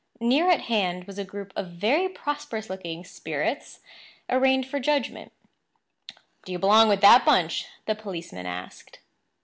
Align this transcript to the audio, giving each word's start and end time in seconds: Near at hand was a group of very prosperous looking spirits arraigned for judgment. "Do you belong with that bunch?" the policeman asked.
Near 0.19 0.49
at 0.49 0.61
hand 0.61 1.03
was 1.03 1.19
a 1.19 1.23
group 1.23 1.53
of 1.55 1.73
very 1.73 2.09
prosperous 2.09 2.71
looking 2.71 3.05
spirits 3.05 3.81
arraigned 4.31 4.65
for 4.65 4.79
judgment. 4.79 5.31
"Do 6.43 6.51
you 6.51 6.57
belong 6.57 6.89
with 6.89 7.01
that 7.01 7.23
bunch?" 7.23 7.67
the 7.85 7.93
policeman 7.93 8.47
asked. 8.47 8.97